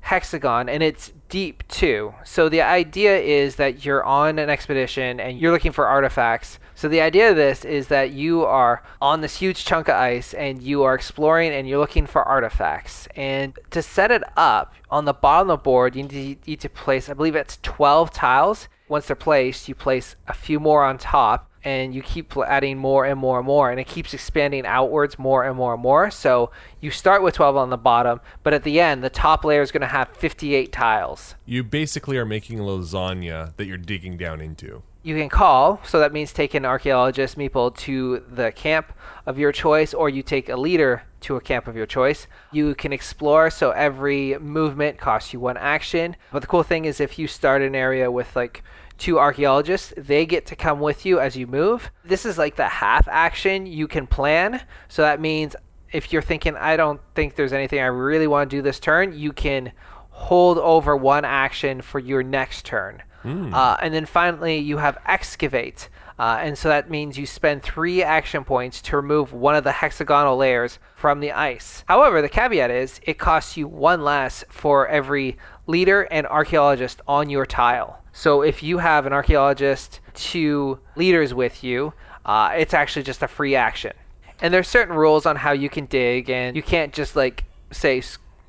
[0.00, 2.12] hexagon and it's deep too.
[2.24, 6.58] So the idea is that you're on an expedition and you're looking for artifacts.
[6.74, 10.34] So the idea of this is that you are on this huge chunk of ice
[10.34, 13.06] and you are exploring and you're looking for artifacts.
[13.14, 17.08] And to set it up on the bottom of the board, you need to place,
[17.08, 18.66] I believe it's 12 tiles.
[18.88, 23.04] Once they're placed, you place a few more on top and you keep adding more
[23.04, 26.10] and more and more and it keeps expanding outwards more and more and more.
[26.10, 26.50] So
[26.80, 29.72] you start with 12 on the bottom but at the end the top layer is
[29.72, 31.34] going to have 58 tiles.
[31.46, 34.82] You basically are making a lasagna that you're digging down into.
[35.02, 38.92] You can call so that means take an archaeologist meeple to the camp
[39.26, 42.26] of your choice or you take a leader to a camp of your choice.
[42.52, 46.16] You can explore so every movement costs you one action.
[46.30, 48.62] But the cool thing is if you start an area with like
[48.98, 49.92] two archaeologists.
[49.96, 51.90] They get to come with you as you move.
[52.04, 54.62] This is like the half action you can plan.
[54.88, 55.56] So that means
[55.92, 59.16] if you're thinking, I don't think there's anything I really want to do this turn,
[59.16, 59.72] you can
[60.10, 63.02] hold over one action for your next turn.
[63.24, 63.52] Mm.
[63.54, 65.88] Uh, and then finally, you have excavate.
[66.18, 69.72] Uh, and so that means you spend three action points to remove one of the
[69.72, 71.82] hexagonal layers from the ice.
[71.88, 77.30] However, the caveat is it costs you one less for every leader and archaeologist on
[77.30, 78.03] your tile.
[78.16, 83.28] So if you have an archaeologist, two leaders with you, uh, it's actually just a
[83.28, 83.92] free action.
[84.40, 88.00] And there's certain rules on how you can dig, and you can't just like say,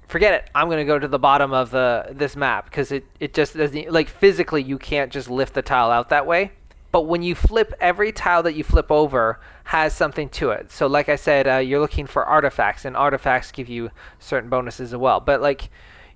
[0.07, 3.33] forget it, I'm gonna go to the bottom of the this map because it it
[3.33, 6.51] just doesn't like physically you can't just lift the tile out that way.
[6.91, 10.71] But when you flip, every tile that you flip over has something to it.
[10.71, 14.93] So, like I said, uh, you're looking for artifacts, and artifacts give you certain bonuses
[14.93, 15.19] as well.
[15.19, 15.71] But like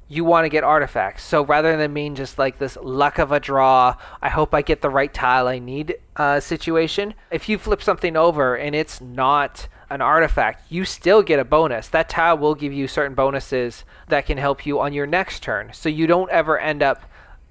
[0.10, 1.24] you want to get artifacts.
[1.24, 4.82] So rather than being just like this luck of a draw, I hope I get
[4.82, 9.68] the right tile I need uh, situation, if you flip something over and it's not
[9.92, 11.88] an artifact, you still get a bonus.
[11.88, 15.72] That tile will give you certain bonuses that can help you on your next turn.
[15.74, 17.04] So you don't ever end up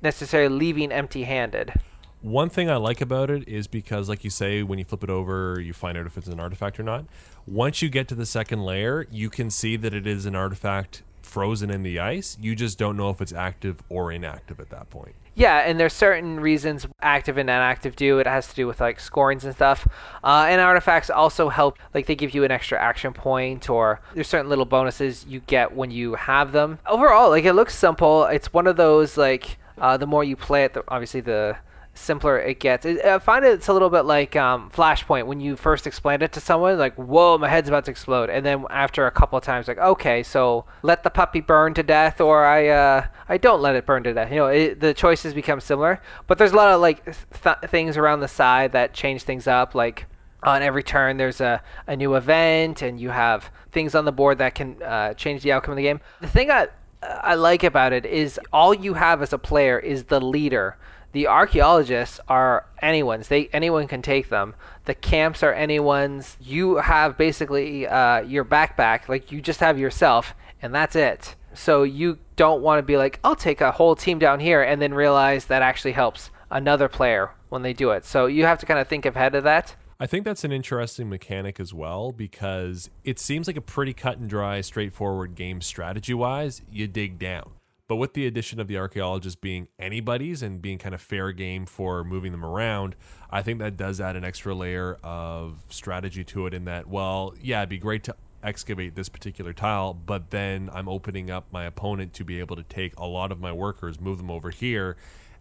[0.02, 1.72] necessarily leaving empty handed.
[2.20, 5.10] One thing I like about it is because, like you say, when you flip it
[5.10, 7.04] over, you find out if it's an artifact or not.
[7.46, 11.02] Once you get to the second layer, you can see that it is an artifact
[11.28, 12.36] frozen in the ice.
[12.40, 15.14] You just don't know if it's active or inactive at that point.
[15.34, 18.18] Yeah, and there's certain reasons active and inactive do.
[18.18, 19.86] It has to do with like scorings and stuff.
[20.24, 24.26] Uh, and artifacts also help, like they give you an extra action point, or there's
[24.26, 26.80] certain little bonuses you get when you have them.
[26.88, 28.24] Overall, like it looks simple.
[28.24, 31.56] It's one of those like uh, the more you play it, the, obviously the
[31.98, 32.86] simpler it gets.
[32.86, 36.40] I find it's a little bit like um, Flashpoint when you first explain it to
[36.40, 38.30] someone, like, whoa, my head's about to explode.
[38.30, 41.82] And then after a couple of times, like, okay, so let the puppy burn to
[41.82, 44.30] death or I uh, I don't let it burn to death.
[44.30, 46.00] You know, it, the choices become similar.
[46.26, 49.74] But there's a lot of like th- things around the side that change things up.
[49.74, 50.06] Like
[50.42, 54.38] on every turn, there's a, a new event and you have things on the board
[54.38, 56.00] that can uh, change the outcome of the game.
[56.20, 56.68] The thing I,
[57.02, 60.76] I like about it is all you have as a player is the leader
[61.12, 63.28] the archaeologists are anyone's.
[63.28, 64.54] They anyone can take them.
[64.84, 66.36] The camps are anyone's.
[66.40, 71.34] You have basically uh, your backpack, like you just have yourself, and that's it.
[71.54, 74.80] So you don't want to be like, I'll take a whole team down here, and
[74.80, 78.04] then realize that actually helps another player when they do it.
[78.04, 79.74] So you have to kind of think ahead of that.
[80.00, 84.18] I think that's an interesting mechanic as well because it seems like a pretty cut
[84.18, 86.62] and dry, straightforward game strategy wise.
[86.70, 87.50] You dig down.
[87.88, 91.64] But with the addition of the archaeologists being anybody's and being kind of fair game
[91.64, 92.94] for moving them around,
[93.30, 96.52] I think that does add an extra layer of strategy to it.
[96.52, 100.88] In that, well, yeah, it'd be great to excavate this particular tile, but then I'm
[100.88, 104.18] opening up my opponent to be able to take a lot of my workers, move
[104.18, 104.96] them over here,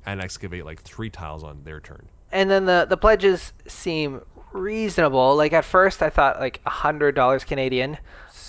[0.06, 2.08] and excavate like three tiles on their turn.
[2.32, 4.22] And then the the pledges seem
[4.58, 5.36] reasonable.
[5.36, 7.98] Like at first, I thought like a hundred dollars Canadian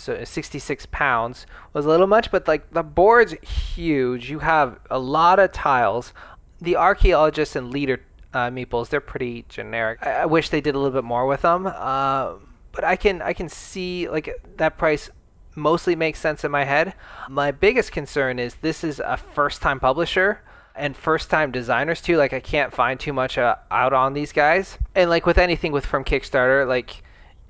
[0.09, 4.31] so 66 pounds was a little much, but like the board's huge.
[4.31, 6.14] You have a lot of tiles.
[6.61, 8.01] The archaeologists and leader
[8.33, 9.99] uh, meeples, they're pretty generic.
[10.03, 11.66] I, I, wish they did a little bit more with them.
[11.66, 12.35] Uh,
[12.73, 15.11] but I can I can see like that price
[15.55, 16.94] mostly makes sense in my head.
[17.29, 20.40] My biggest concern is this is a first time publisher
[20.79, 22.17] and first time designers too.
[22.17, 24.79] Like I can't find too much uh, out on these guys.
[24.95, 27.03] And like with anything with from Kickstarter, like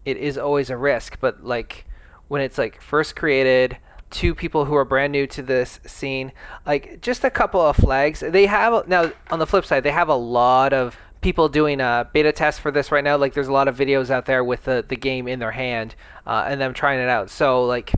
[0.04, 1.84] it is always a risk, but like
[2.28, 3.78] when it's like first created
[4.10, 6.32] two people who are brand new to this scene
[6.64, 10.08] like just a couple of flags they have now on the flip side they have
[10.08, 13.16] a lot of people doing a beta test for this right now.
[13.16, 15.94] Like, there's a lot of videos out there with the, the game in their hand
[16.26, 17.30] uh, and them trying it out.
[17.30, 17.92] So, like,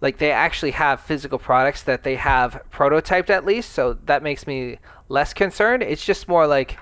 [0.00, 3.72] like they actually have physical products that they have prototyped at least.
[3.72, 4.78] So that makes me
[5.08, 5.82] less concerned.
[5.82, 6.78] It's just more like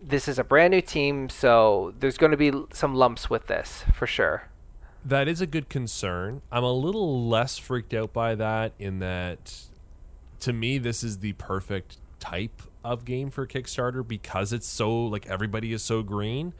[0.00, 3.84] this is a brand new team, so there's going to be some lumps with this
[3.92, 4.48] for sure.
[5.04, 6.42] That is a good concern.
[6.50, 9.62] I'm a little less freaked out by that in that
[10.40, 15.26] to me this is the perfect type of game for Kickstarter because it's so like
[15.26, 16.54] everybody is so green.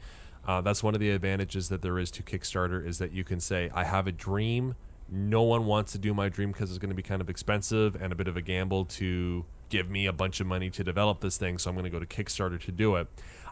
[0.47, 3.39] Uh, that's one of the advantages that there is to Kickstarter is that you can
[3.39, 4.75] say I have a dream.
[5.11, 7.95] No one wants to do my dream because it's going to be kind of expensive
[7.95, 11.21] and a bit of a gamble to give me a bunch of money to develop
[11.21, 13.07] this thing, so I'm going to go to Kickstarter to do it.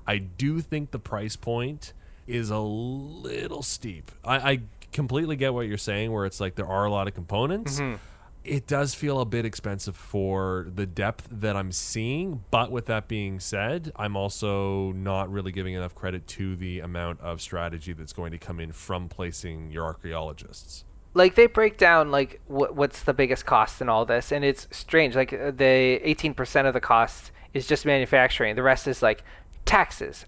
[0.06, 1.94] I do think the price point
[2.26, 4.12] is a little steep.
[4.24, 7.14] I, I completely get what you're saying, where it's like there are a lot of
[7.14, 7.80] components.
[7.80, 7.96] Mm-hmm.
[8.44, 13.10] It does feel a bit expensive for the depth that I'm seeing, but with that
[13.10, 18.14] being said, I'm also not really giving enough credit to the amount of strategy that's
[18.14, 20.86] going to come in from placing your archaeologists
[21.18, 24.68] like they break down like what what's the biggest cost in all this and it's
[24.72, 28.56] strange like uh, the 18% of the cost is just manufacturing.
[28.56, 29.24] The rest is like
[29.66, 30.26] taxes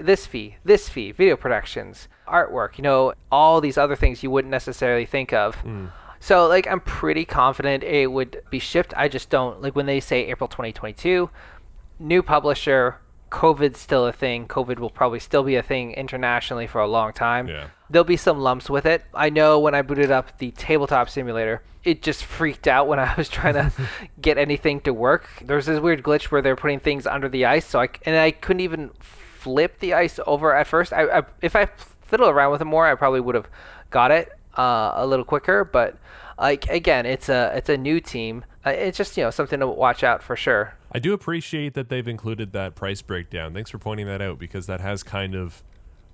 [0.00, 4.52] this fee this fee video productions artwork you know all these other things you wouldn't
[4.52, 5.56] necessarily think of.
[5.56, 5.90] Mm.
[6.20, 8.92] so like i'm pretty confident it would be shipped.
[8.96, 11.30] I just don't like when they say april 2022
[11.98, 13.00] new publisher
[13.34, 14.46] COVID's still a thing.
[14.46, 17.48] COVID will probably still be a thing internationally for a long time.
[17.48, 17.66] Yeah.
[17.90, 19.04] There'll be some lumps with it.
[19.12, 23.12] I know when I booted up the tabletop simulator, it just freaked out when I
[23.16, 23.72] was trying to
[24.20, 25.28] get anything to work.
[25.44, 28.16] There was this weird glitch where they're putting things under the ice, so I and
[28.16, 30.92] I couldn't even flip the ice over at first.
[30.92, 31.66] I, I if I
[32.02, 33.48] fiddle around with it more, I probably would have
[33.90, 35.64] got it uh, a little quicker.
[35.64, 35.96] But
[36.38, 38.44] like again, it's a it's a new team.
[38.64, 40.74] Uh, it's just you know something to watch out for sure.
[40.92, 43.52] I do appreciate that they've included that price breakdown.
[43.54, 45.62] Thanks for pointing that out because that has kind of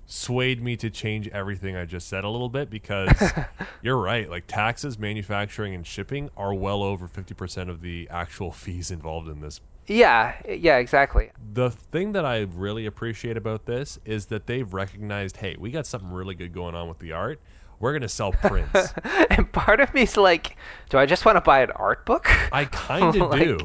[0.07, 3.09] swayed me to change everything I just said a little bit because
[3.81, 4.29] you're right.
[4.29, 9.39] Like taxes, manufacturing, and shipping are well over 50% of the actual fees involved in
[9.39, 9.61] this.
[9.87, 11.31] Yeah, yeah, exactly.
[11.53, 15.85] The thing that I really appreciate about this is that they've recognized hey, we got
[15.85, 17.39] something really good going on with the art.
[17.81, 18.93] We're going to sell prints.
[19.29, 20.55] and part of me's like,
[20.89, 22.29] do I just want to buy an art book?
[22.53, 23.57] I kind of like, do.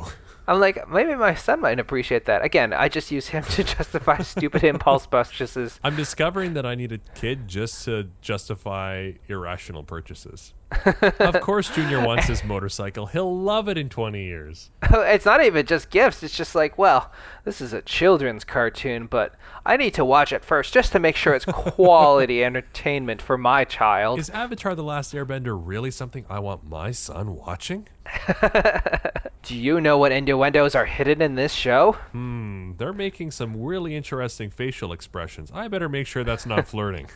[0.48, 2.44] I'm like, maybe my son might appreciate that.
[2.44, 5.80] Again, I just use him to justify stupid impulse purchases.
[5.82, 10.54] I'm discovering that I need a kid just to justify irrational purchases.
[11.20, 13.06] of course, Junior wants his motorcycle.
[13.06, 14.70] He'll love it in 20 years.
[14.92, 16.22] Oh, it's not even just gifts.
[16.24, 17.12] It's just like, well,
[17.44, 21.14] this is a children's cartoon, but I need to watch it first just to make
[21.14, 24.18] sure it's quality entertainment for my child.
[24.18, 27.86] Is Avatar The Last Airbender really something I want my son watching?
[29.42, 31.92] Do you know what innuendos are hidden in this show?
[32.12, 35.50] Hmm, they're making some really interesting facial expressions.
[35.54, 37.08] I better make sure that's not flirting.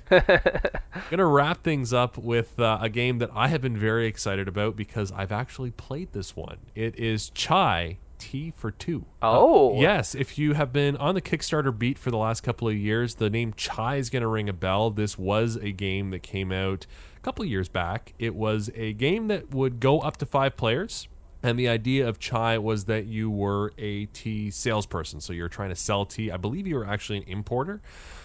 [1.11, 4.77] Gonna wrap things up with uh, a game that I have been very excited about
[4.77, 6.59] because I've actually played this one.
[6.75, 9.07] It is Chai Tea for two.
[9.23, 9.77] Oh.
[9.77, 10.15] Uh, yes.
[10.15, 13.31] If you have been on the Kickstarter beat for the last couple of years, the
[13.31, 14.91] name Chai is going to ring a bell.
[14.91, 16.87] This was a game that came out
[17.21, 18.15] a couple years back.
[18.19, 21.09] It was a game that would go up to five players.
[21.43, 25.21] And the idea of Chai was that you were a tea salesperson.
[25.21, 26.31] So you're trying to sell tea.
[26.31, 27.81] I believe you were actually an importer.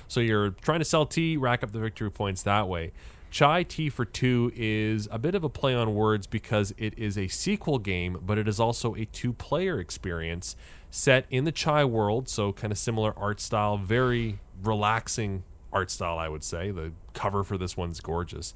[0.07, 2.91] So you're trying to sell tea, rack up the victory points that way.
[3.31, 7.17] Chai Tea for Two is a bit of a play on words because it is
[7.17, 10.55] a sequel game, but it is also a two player experience
[10.89, 12.29] set in the Chai world.
[12.29, 15.43] So, kind of similar art style, very relaxing
[15.75, 16.71] art style, I would say.
[16.71, 18.53] The cover for this one's gorgeous.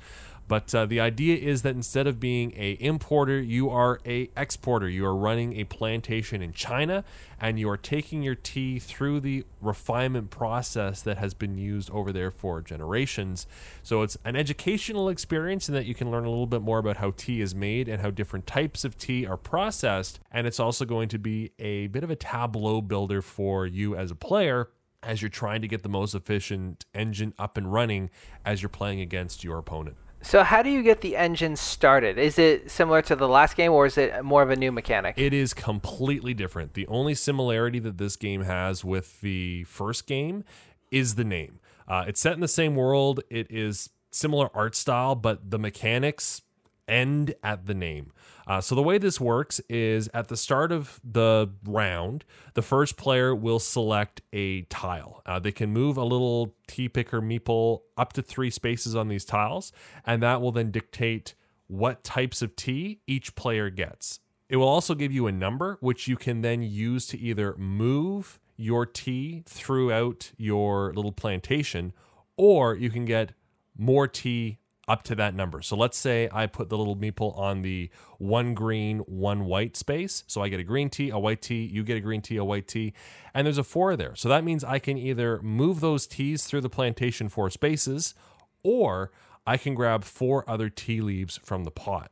[0.47, 4.89] But uh, the idea is that instead of being a importer, you are a exporter.
[4.89, 7.03] You are running a plantation in China,
[7.39, 12.11] and you are taking your tea through the refinement process that has been used over
[12.11, 13.45] there for generations.
[13.83, 16.97] So it's an educational experience in that you can learn a little bit more about
[16.97, 20.19] how tea is made and how different types of tea are processed.
[20.31, 24.09] And it's also going to be a bit of a tableau builder for you as
[24.09, 24.69] a player
[25.03, 28.09] as you're trying to get the most efficient engine up and running
[28.45, 29.95] as you're playing against your opponent.
[30.21, 32.17] So how do you get the engine started?
[32.17, 35.15] Is it similar to the last game or is it more of a new mechanic?
[35.17, 36.73] It is completely different.
[36.73, 40.43] The only similarity that this game has with the first game
[40.91, 41.59] is the name.
[41.87, 43.21] Uh, it's set in the same world.
[43.29, 46.41] It is similar art style, but the mechanics
[46.87, 48.11] end at the name.
[48.49, 52.97] Uh, so the way this works is at the start of the round, the first
[52.97, 55.21] player will select a tile.
[55.27, 59.23] Uh, they can move a little tea picker meeple up to three spaces on these
[59.23, 59.71] tiles,
[60.03, 61.35] and that will then dictate
[61.67, 64.19] what types of tea each player gets.
[64.49, 68.39] It will also give you a number, which you can then use to either move
[68.57, 71.93] your tea throughout your little plantation,
[72.35, 73.33] or you can get
[73.77, 74.57] more tea
[74.89, 75.61] up to that number.
[75.61, 80.23] So let's say I put the little meeple on the one green, one white space.
[80.25, 82.43] So I get a green tea, a white tea, you get a green tea, a
[82.43, 82.93] white tea,
[83.33, 84.15] and there's a four there.
[84.15, 88.15] So that means I can either move those teas through the plantation four spaces,
[88.63, 89.11] or
[89.45, 92.11] I can grab four other tea leaves from the pot.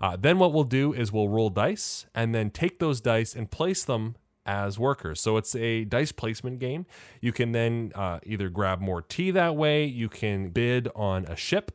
[0.00, 3.50] Uh, then what we'll do is we'll roll dice and then take those dice and
[3.50, 5.20] place them as workers.
[5.20, 6.86] So it's a dice placement game.
[7.20, 11.36] You can then uh, either grab more tea that way, you can bid on a
[11.36, 11.72] ship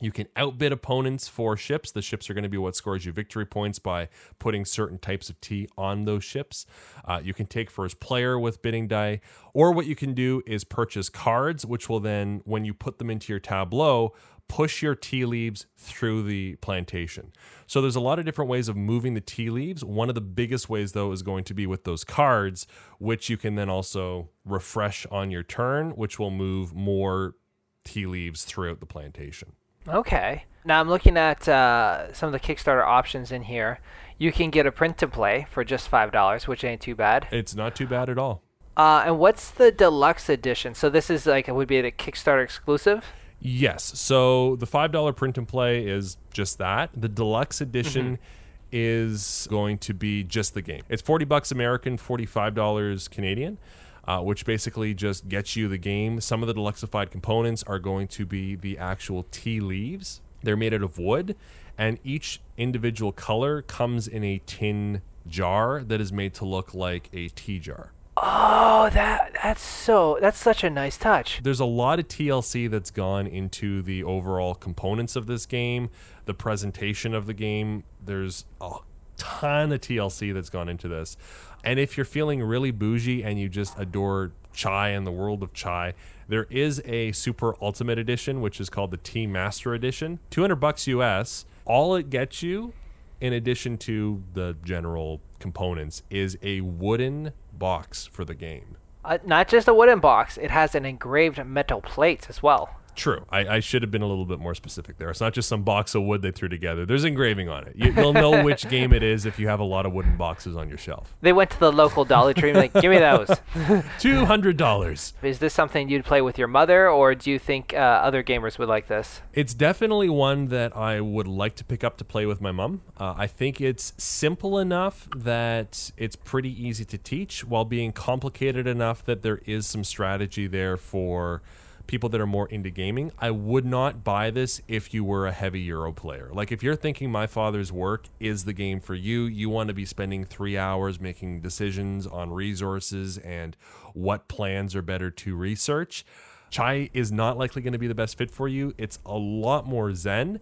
[0.00, 1.92] you can outbid opponents for ships.
[1.92, 5.28] The ships are going to be what scores you victory points by putting certain types
[5.28, 6.66] of tea on those ships.
[7.04, 9.20] Uh, you can take first player with bidding die,
[9.52, 13.10] or what you can do is purchase cards, which will then, when you put them
[13.10, 14.14] into your tableau,
[14.48, 17.32] push your tea leaves through the plantation.
[17.68, 19.84] So there's a lot of different ways of moving the tea leaves.
[19.84, 22.66] One of the biggest ways, though, is going to be with those cards,
[22.98, 27.36] which you can then also refresh on your turn, which will move more
[27.84, 29.52] tea leaves throughout the plantation.
[29.90, 30.44] Okay.
[30.64, 33.80] Now I'm looking at uh, some of the Kickstarter options in here.
[34.18, 37.26] You can get a print to play for just five dollars, which ain't too bad.
[37.32, 38.42] It's not too bad at all.
[38.76, 40.74] Uh, and what's the deluxe edition?
[40.74, 43.04] So this is like it would be a Kickstarter exclusive.
[43.40, 43.98] Yes.
[43.98, 46.90] So the five dollar print and play is just that.
[46.94, 48.22] The deluxe edition mm-hmm.
[48.70, 50.82] is going to be just the game.
[50.90, 53.58] It's forty bucks American, forty five dollars Canadian
[54.06, 56.20] uh, which basically just gets you the game.
[56.20, 60.20] Some of the deluxified components are going to be the actual tea leaves.
[60.42, 61.36] They're made out of wood,
[61.76, 67.08] and each individual color comes in a tin jar that is made to look like
[67.12, 67.92] a tea jar.
[68.22, 71.40] Oh, that that's so that's such a nice touch.
[71.42, 75.88] There's a lot of TLC that's gone into the overall components of this game,
[76.26, 77.84] the presentation of the game.
[78.04, 78.76] There's a
[79.16, 81.16] ton of TLC that's gone into this.
[81.64, 85.52] And if you're feeling really bougie and you just adore chai and the world of
[85.52, 85.94] chai,
[86.28, 90.20] there is a super ultimate edition which is called the Tea Master Edition.
[90.30, 91.44] 200 bucks US.
[91.64, 92.72] All it gets you
[93.20, 98.76] in addition to the general components is a wooden box for the game.
[99.04, 102.79] Uh, not just a wooden box, it has an engraved metal plate as well.
[102.94, 103.24] True.
[103.30, 105.10] I, I, should have been a little bit more specific there.
[105.10, 106.84] It's not just some box of wood they threw together.
[106.84, 107.76] There's engraving on it.
[107.76, 110.56] You, will know which game it is if you have a lot of wooden boxes
[110.56, 111.16] on your shelf.
[111.20, 113.30] They went to the local Dollar Tree and like, give me those.
[113.98, 115.14] Two hundred dollars.
[115.22, 118.58] Is this something you'd play with your mother, or do you think uh, other gamers
[118.58, 119.22] would like this?
[119.32, 122.82] It's definitely one that I would like to pick up to play with my mom.
[122.98, 128.66] Uh, I think it's simple enough that it's pretty easy to teach, while being complicated
[128.66, 131.42] enough that there is some strategy there for
[131.90, 135.32] people that are more into gaming, I would not buy this if you were a
[135.32, 136.30] heavy Euro player.
[136.32, 139.74] Like if you're thinking my father's work is the game for you, you want to
[139.74, 143.56] be spending 3 hours making decisions on resources and
[143.92, 146.04] what plans are better to research.
[146.48, 148.72] Chai is not likely going to be the best fit for you.
[148.78, 150.38] It's a lot more zen,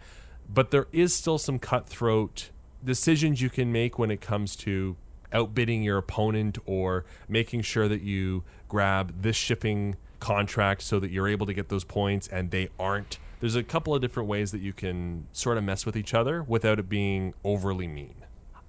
[0.51, 2.51] but there is still some cutthroat
[2.84, 4.99] decisions you can make when it comes to
[5.32, 11.28] outbidding your opponent or making sure that you grab this shipping contract so that you're
[11.28, 13.18] able to get those points and they aren't.
[13.40, 16.42] There's a couple of different ways that you can sort of mess with each other
[16.42, 18.14] without it being overly mean.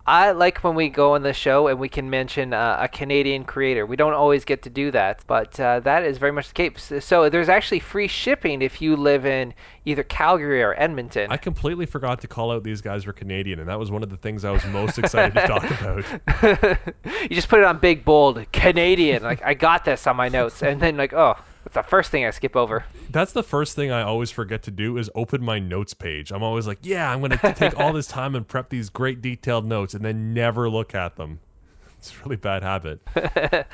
[0.05, 3.43] I like when we go on the show and we can mention uh, a Canadian
[3.43, 3.85] creator.
[3.85, 6.91] We don't always get to do that, but uh, that is very much the case.
[7.05, 9.53] So there's actually free shipping if you live in
[9.85, 11.31] either Calgary or Edmonton.
[11.31, 14.09] I completely forgot to call out these guys were Canadian, and that was one of
[14.09, 16.81] the things I was most excited to talk about.
[17.23, 19.21] you just put it on big bold Canadian.
[19.21, 21.35] like I got this on my notes, and then like oh
[21.69, 22.83] it's the first thing I skip over.
[23.11, 26.31] That's the first thing I always forget to do is open my notes page.
[26.31, 29.21] I'm always like, yeah, I'm going to take all this time and prep these great
[29.21, 31.41] detailed notes and then never look at them.
[31.99, 33.01] It's a really bad habit.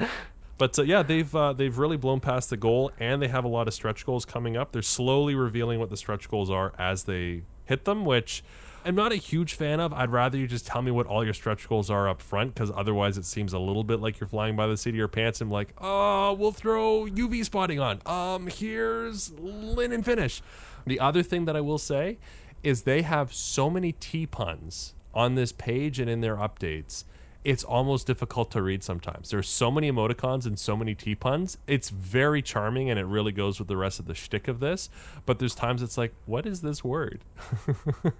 [0.58, 3.48] but uh, yeah, they've uh, they've really blown past the goal, and they have a
[3.48, 4.74] lot of stretch goals coming up.
[4.74, 8.43] They're slowly revealing what the stretch goals are as they hit them, which
[8.86, 9.94] I'm not a huge fan of.
[9.94, 12.72] I'd rather you just tell me what all your stretch goals are up front because
[12.76, 15.42] otherwise it seems a little bit like you're flying by the seat of your pants
[15.42, 18.00] and like, oh, we'll throw UV spotting on.
[18.06, 20.44] Um, here's linen finish.
[20.86, 22.20] The other thing that I will say
[22.62, 27.06] is they have so many T puns on this page and in their updates
[27.46, 29.30] it's almost difficult to read sometimes.
[29.30, 31.60] There's so many emoticons and so many T puns.
[31.68, 34.89] It's very charming and it really goes with the rest of the shtick of this.
[35.28, 37.24] But there's times it's like, what is this word?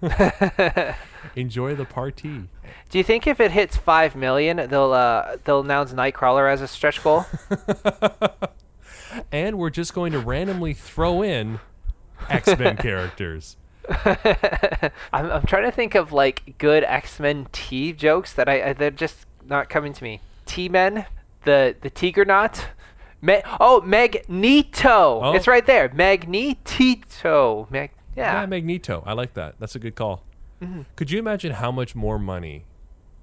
[1.34, 2.44] Enjoy the party.
[2.88, 6.68] Do you think if it hits five million, they'll uh, they'll announce Nightcrawler as a
[6.68, 7.26] stretch goal?
[9.32, 11.58] and we're just going to randomly throw in
[12.28, 13.56] X Men characters.
[15.12, 18.72] I'm, I'm trying to think of like good X Men T jokes that I, I
[18.72, 20.20] they're just not coming to me.
[20.44, 21.06] T Men,
[21.44, 22.66] the the Tigernaut.
[23.22, 25.20] Me- oh, Magneto.
[25.22, 25.32] Oh.
[25.34, 25.88] It's right there.
[25.88, 27.68] Magnetito.
[27.70, 28.46] Mag- Yeah, yeah.
[28.46, 29.02] Magneto.
[29.06, 29.54] I like that.
[29.58, 30.22] That's a good call.
[30.62, 30.82] Mm-hmm.
[30.96, 32.64] Could you imagine how much more money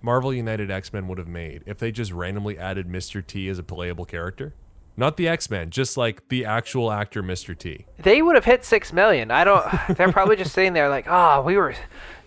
[0.01, 3.25] Marvel United X Men would have made if they just randomly added Mr.
[3.25, 4.53] T as a playable character?
[4.95, 7.57] Not the X Men, just like the actual actor Mr.
[7.57, 7.85] T.
[7.99, 9.31] They would have hit six million.
[9.31, 9.65] I don't.
[9.97, 11.73] They're probably just sitting there like, ah, we were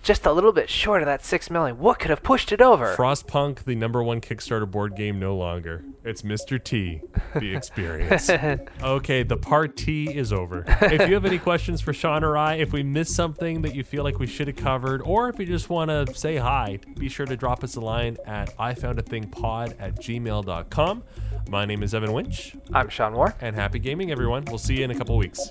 [0.07, 1.78] just a little bit short of that six million.
[1.78, 2.94] What could have pushed it over?
[2.94, 5.82] Frostpunk, the number one Kickstarter board game, no longer.
[6.04, 6.62] It's Mr.
[6.62, 7.02] T,
[7.34, 8.30] the experience.
[8.82, 10.64] okay, the part T is over.
[10.80, 13.82] If you have any questions for Sean or I, if we missed something that you
[13.82, 17.09] feel like we should have covered, or if you just want to say hi, be
[17.09, 21.02] sure to drop us a line at ifoundathingpod at gmail.com.
[21.48, 23.34] My name is Evan Winch, I'm Sean Moore.
[23.40, 24.44] and happy gaming, everyone.
[24.44, 25.50] We'll see you in a couple weeks.